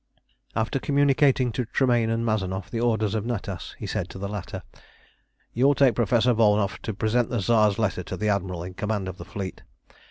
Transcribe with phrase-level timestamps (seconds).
[0.55, 4.63] After communicating to Tremayne and Mazanoff the orders of Natas, he said to the latter
[5.53, 9.07] "You will take Professor Volnow to present the Tsar's letter to the Admiral in command
[9.07, 9.61] of the fleet.